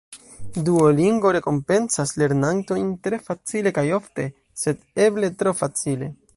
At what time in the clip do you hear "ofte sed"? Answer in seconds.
4.01-5.05